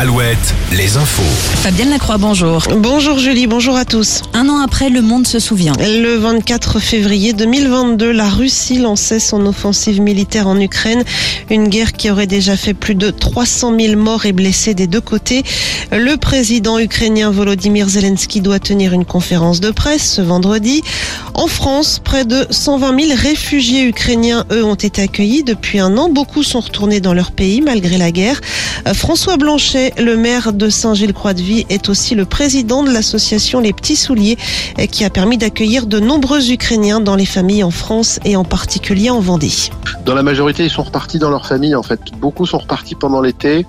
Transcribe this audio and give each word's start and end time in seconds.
Alouette, 0.00 0.54
les 0.72 0.96
infos. 0.96 1.22
Fabienne 1.56 1.90
Lacroix, 1.90 2.16
bonjour. 2.16 2.62
Bonjour 2.74 3.18
Julie, 3.18 3.46
bonjour 3.46 3.76
à 3.76 3.84
tous. 3.84 4.22
Un 4.32 4.48
an 4.48 4.58
après, 4.62 4.88
le 4.88 5.02
monde 5.02 5.26
se 5.26 5.38
souvient. 5.38 5.74
Le 5.78 6.16
24 6.16 6.78
février 6.78 7.34
2022, 7.34 8.10
la 8.10 8.30
Russie 8.30 8.78
lançait 8.78 9.20
son 9.20 9.44
offensive 9.44 10.00
militaire 10.00 10.48
en 10.48 10.58
Ukraine, 10.58 11.04
une 11.50 11.68
guerre 11.68 11.92
qui 11.92 12.10
aurait 12.10 12.26
déjà 12.26 12.56
fait 12.56 12.72
plus 12.72 12.94
de 12.94 13.10
300 13.10 13.78
000 13.78 13.96
morts 14.00 14.24
et 14.24 14.32
blessés 14.32 14.72
des 14.72 14.86
deux 14.86 15.02
côtés. 15.02 15.42
Le 15.92 16.16
président 16.16 16.78
ukrainien 16.78 17.30
Volodymyr 17.30 17.86
Zelensky 17.86 18.40
doit 18.40 18.58
tenir 18.58 18.94
une 18.94 19.04
conférence 19.04 19.60
de 19.60 19.70
presse 19.70 20.14
ce 20.14 20.22
vendredi. 20.22 20.80
En 21.34 21.46
France, 21.46 22.00
près 22.02 22.24
de 22.24 22.46
120 22.48 22.98
000 23.08 23.20
réfugiés 23.20 23.84
ukrainiens, 23.84 24.46
eux, 24.50 24.64
ont 24.64 24.76
été 24.76 25.02
accueillis 25.02 25.42
depuis 25.42 25.78
un 25.78 25.98
an. 25.98 26.08
Beaucoup 26.08 26.42
sont 26.42 26.60
retournés 26.60 27.00
dans 27.00 27.12
leur 27.12 27.32
pays 27.32 27.60
malgré 27.60 27.98
la 27.98 28.10
guerre. 28.10 28.40
François 28.94 29.36
Blanchet, 29.36 29.89
le 29.98 30.16
maire 30.16 30.52
de 30.52 30.68
Saint-Gilles-Croix-de-Vie, 30.68 31.66
est 31.68 31.88
aussi 31.88 32.14
le 32.14 32.24
président 32.24 32.82
de 32.82 32.90
l'association 32.90 33.60
Les 33.60 33.72
Petits 33.72 33.96
Souliers, 33.96 34.36
qui 34.90 35.04
a 35.04 35.10
permis 35.10 35.38
d'accueillir 35.38 35.86
de 35.86 36.00
nombreux 36.00 36.50
Ukrainiens 36.50 37.00
dans 37.00 37.16
les 37.16 37.26
familles 37.26 37.64
en 37.64 37.70
France 37.70 38.18
et 38.24 38.36
en 38.36 38.44
particulier 38.44 39.10
en 39.10 39.20
Vendée. 39.20 39.50
Dans 40.04 40.14
la 40.14 40.22
majorité, 40.22 40.64
ils 40.64 40.70
sont 40.70 40.82
repartis 40.82 41.18
dans 41.18 41.30
leur 41.30 41.46
famille. 41.46 41.74
En 41.74 41.82
fait, 41.82 42.00
beaucoup 42.18 42.46
sont 42.46 42.58
repartis 42.58 42.94
pendant 42.94 43.20
l'été 43.20 43.66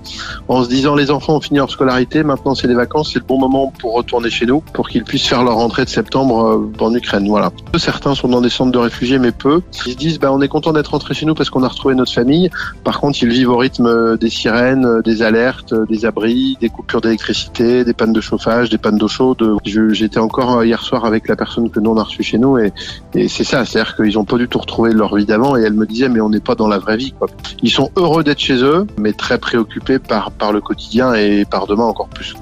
en 0.48 0.64
se 0.64 0.70
disant 0.70 0.96
les 0.96 1.12
enfants 1.12 1.36
ont 1.36 1.42
fini 1.42 1.60
leur 1.60 1.70
scolarité, 1.70 2.24
maintenant 2.24 2.56
c'est 2.56 2.68
les 2.68 2.74
vacances, 2.74 3.12
c'est 3.14 3.20
le 3.20 3.26
bon 3.26 3.40
moment 3.40 3.72
pour 3.80 3.94
retourner 3.94 4.30
chez 4.30 4.46
nous, 4.46 4.62
pour 4.74 4.90
qu'ils 4.90 5.04
puissent 5.04 5.28
faire 5.28 5.44
leur 5.44 5.56
rentrée 5.56 5.86
de 5.86 5.90
septembre 5.90 6.46
euh, 6.46 6.84
en 6.84 6.94
Ukraine. 6.94 7.28
Voilà. 7.28 7.52
Certains 7.78 8.16
sont 8.16 8.28
dans 8.28 8.42
des 8.42 8.50
centres 8.50 8.72
de 8.72 8.78
réfugiés, 8.78 9.20
mais 9.20 9.32
peu. 9.32 9.62
Ils 9.86 9.94
se 9.94 9.98
disent 9.98 10.20
bah, 10.20 10.32
on 10.32 10.42
est 10.42 10.48
content 10.48 10.74
d'être 10.74 10.92
rentré 10.92 11.14
chez 11.14 11.26
nous 11.26 11.36
parce 11.36 11.50
qu'on 11.50 11.64
a 11.64 11.68
retrouvé 11.68 11.96
notre 11.96 12.14
famille. 12.14 12.50
Par 12.84 13.00
contre, 13.00 13.22
ils 13.22 13.30
vivent 13.30 13.50
au 13.50 13.58
rythme 13.58 14.18
des 14.18 14.30
sirènes, 14.30 15.02
des 15.04 15.22
alertes, 15.22 15.74
des 15.90 16.06
des 16.12 16.70
coupures 16.70 17.02
d'électricité, 17.02 17.84
des 17.84 17.94
pannes 17.94 18.14
de 18.14 18.22
chauffage, 18.22 18.70
des 18.70 18.78
pannes 18.78 18.98
d'eau 18.98 19.08
chaude. 19.08 19.58
J'étais 19.66 20.20
encore 20.20 20.58
euh, 20.58 20.66
hier 20.66 20.82
soir 20.82 21.06
avec 21.06 21.28
la 21.28 21.36
personne 21.36 21.70
que 21.70 21.80
nous 21.80 21.92
on 21.92 21.98
a 21.98 22.04
reçue 22.04 22.24
chez 22.24 22.38
nous 22.38 22.58
et, 22.58 22.72
c'est 23.28 23.44
ça, 23.44 23.66
c'est-à-dire 23.66 23.96
qu'ils 23.96 24.18
ont 24.18 24.26
pas 24.26 24.38
du 24.38 24.48
tout 24.48 24.60
retrouvé 24.60 24.94
leur 24.94 25.16
vie 25.16 25.26
d'avant 25.26 25.58
et 25.58 25.62
elle 25.62 25.74
me 25.74 25.86
disait 25.86 26.10
mais 26.10 26.22
on 26.22 26.30
n'est 26.30 26.40
pas 26.40 26.56
dans 26.56 26.68
la 26.68 26.80
vraie 26.80 26.98
vie. 26.98 27.14
Ils 27.62 27.70
sont 27.70 27.90
heureux 27.96 28.24
d'être 28.24 28.40
chez 28.40 28.64
eux, 28.64 28.88
mais 28.98 29.14
très 29.14 29.38
préoccupés 29.38 30.00
par, 30.00 30.32
le 30.52 30.62
quotidien 30.62 31.14
et 31.14 31.46
par 31.46 31.68
demain 31.68 31.86
encore 31.86 32.10
plus. 32.10 32.34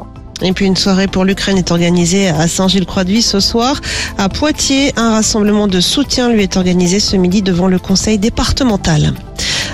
Et 0.42 0.54
puis 0.54 0.66
une 0.66 0.78
soirée 0.78 1.08
pour 1.08 1.26
l'Ukraine 1.26 1.58
est 1.58 1.72
organisée 1.72 2.30
à 2.30 2.48
Saint-Gilles-Croix-de-Vie 2.48 3.22
ce 3.22 3.40
soir. 3.40 3.82
À 4.18 4.30
Poitiers, 4.30 4.94
un 4.96 5.12
rassemblement 5.12 5.68
de 5.68 5.82
soutien 5.82 6.30
lui 6.30 6.44
est 6.44 6.56
organisé 6.56 7.00
ce 7.00 7.18
midi 7.18 7.42
devant 7.42 7.68
le 7.68 7.80
conseil 7.80 8.18
départemental. 8.18 9.14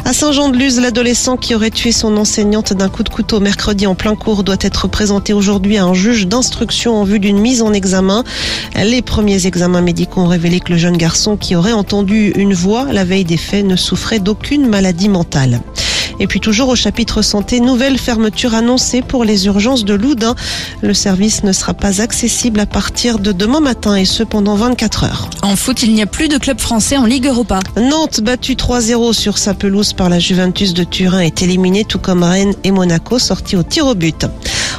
À 0.07 0.13
Saint-Jean-de-Luz, 0.13 0.79
l'adolescent 0.79 1.35
qui 1.35 1.55
aurait 1.55 1.71
tué 1.71 1.91
son 1.91 2.15
enseignante 2.17 2.73
d'un 2.73 2.89
coup 2.89 3.01
de 3.01 3.09
couteau 3.09 3.39
mercredi 3.39 3.87
en 3.87 3.95
plein 3.95 4.15
cours 4.15 4.43
doit 4.43 4.55
être 4.61 4.87
présenté 4.87 5.33
aujourd'hui 5.33 5.77
à 5.77 5.85
un 5.85 5.95
juge 5.95 6.27
d'instruction 6.27 6.95
en 6.95 7.03
vue 7.05 7.19
d'une 7.19 7.39
mise 7.39 7.63
en 7.63 7.73
examen. 7.73 8.23
Les 8.75 9.01
premiers 9.01 9.47
examens 9.47 9.81
médicaux 9.81 10.21
ont 10.21 10.27
révélé 10.27 10.59
que 10.59 10.73
le 10.73 10.77
jeune 10.77 10.95
garçon 10.95 11.37
qui 11.37 11.55
aurait 11.55 11.71
entendu 11.71 12.31
une 12.35 12.53
voix 12.53 12.85
la 12.93 13.03
veille 13.03 13.25
des 13.25 13.35
faits 13.35 13.65
ne 13.65 13.75
souffrait 13.75 14.19
d'aucune 14.19 14.67
maladie 14.67 15.09
mentale. 15.09 15.59
Et 16.19 16.27
puis 16.27 16.39
toujours 16.39 16.69
au 16.69 16.75
chapitre 16.75 17.21
santé, 17.21 17.59
nouvelle 17.59 17.97
fermeture 17.97 18.53
annoncée 18.53 19.01
pour 19.01 19.23
les 19.23 19.45
urgences 19.47 19.85
de 19.85 19.93
Loudun. 19.93 20.35
Le 20.81 20.93
service 20.93 21.43
ne 21.43 21.51
sera 21.51 21.73
pas 21.73 22.01
accessible 22.01 22.59
à 22.59 22.65
partir 22.65 23.19
de 23.19 23.31
demain 23.31 23.59
matin 23.59 23.95
et 23.95 24.05
ce 24.05 24.23
pendant 24.23 24.55
24 24.55 25.03
heures. 25.03 25.29
En 25.41 25.55
foot, 25.55 25.83
il 25.83 25.93
n'y 25.93 26.01
a 26.01 26.05
plus 26.05 26.27
de 26.27 26.37
club 26.37 26.59
français 26.59 26.97
en 26.97 27.05
Ligue 27.05 27.27
Europa. 27.27 27.59
Nantes, 27.77 28.21
battu 28.21 28.53
3-0 28.53 29.13
sur 29.13 29.37
sa 29.37 29.53
pelouse 29.53 29.93
par 29.93 30.09
la 30.09 30.19
Juventus 30.19 30.73
de 30.73 30.83
Turin, 30.83 31.19
est 31.19 31.41
éliminé 31.41 31.83
tout 31.83 31.99
comme 31.99 32.23
Rennes 32.23 32.55
et 32.63 32.71
Monaco 32.71 33.19
sortis 33.19 33.55
au 33.55 33.63
tir 33.63 33.87
au 33.87 33.95
but. 33.95 34.25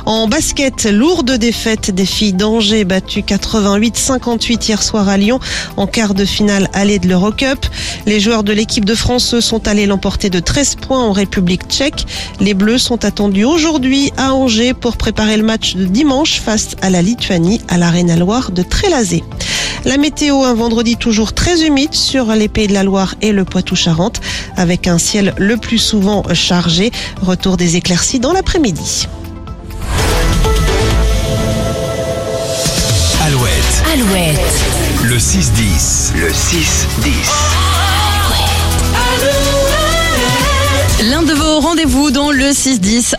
En 0.06 0.28
basket, 0.28 0.84
lourde 0.84 1.32
défaite 1.32 1.90
des 1.90 2.06
filles 2.06 2.32
d'Angers 2.32 2.84
battues 2.84 3.22
88-58 3.22 4.69
hier 4.69 4.81
soir 4.81 5.08
à 5.08 5.16
Lyon 5.16 5.41
en 5.76 5.88
quart 5.88 6.14
de 6.14 6.25
finale 6.25 6.70
allée 6.75 7.00
de 7.00 7.08
l'Eurocup. 7.08 7.66
Les 8.06 8.20
joueurs 8.20 8.44
de 8.44 8.53
l'équipe 8.53 8.84
de 8.84 8.94
France 8.94 9.41
sont 9.41 9.66
allés 9.66 9.84
l'emporter 9.84 10.31
de 10.31 10.38
13 10.38 10.76
points 10.76 11.03
en 11.03 11.10
République 11.10 11.66
tchèque. 11.69 12.06
Les 12.38 12.54
Bleus 12.54 12.78
sont 12.78 13.04
attendus 13.04 13.44
aujourd'hui 13.44 14.12
à 14.16 14.32
Angers 14.32 14.75
pour 14.75 14.97
préparer 14.97 15.36
le 15.36 15.42
match 15.42 15.75
de 15.75 15.86
dimanche 15.86 16.41
face 16.41 16.76
à 16.82 16.91
la 16.91 17.02
Lituanie 17.02 17.60
à 17.66 17.76
l'Arena 17.76 18.14
Loire 18.14 18.52
de 18.52 18.62
Trélazé. 18.62 19.25
La 19.84 19.97
météo, 19.97 20.44
un 20.44 20.54
vendredi 20.54 20.97
toujours 20.97 21.32
très 21.32 21.66
humide 21.66 21.94
sur 21.94 22.26
les 22.26 22.47
Pays 22.48 22.69
de 22.69 22.75
la 22.75 22.84
Loire 22.84 23.16
et 23.22 23.32
le 23.32 23.44
Poitou-Charentes, 23.44 24.20
avec 24.56 24.86
un 24.86 24.98
ciel 24.98 25.34
le 25.36 25.56
plus 25.56 25.78
souvent 25.78 26.22
chargé. 26.32 26.92
Retour 27.22 27.56
des 27.56 27.75
éclaircies 27.75 28.20
dans 28.20 28.32
l'après-midi. 28.32 29.08
Alouette. 33.96 34.38
le 35.04 35.16
6-10. 35.16 36.12
Le 36.16 36.28
6-10. 36.28 36.86
L'un 41.10 41.22
de 41.22 41.32
vos 41.32 41.60
rendez-vous 41.60 42.10
dans 42.10 42.30
le 42.30 42.50
6-10 42.50 43.14